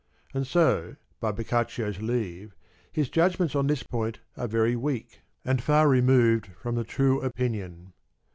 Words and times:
And 0.33 0.47
so, 0.47 0.95
by 1.19 1.31
Boccaccio's 1.31 2.01
leave, 2.01 2.55
his 2.91 3.07
judgments 3.07 3.55
on 3.55 3.67
this 3.67 3.83
point 3.83 4.17
are 4.35 4.47
very 4.47 4.75
weak, 4.75 5.21
and 5.45 5.61
far 5.61 5.87
removed 5.87 6.47
from 6.59 6.73
the 6.73 6.83
true 6.83 7.21
opinion. 7.21 7.93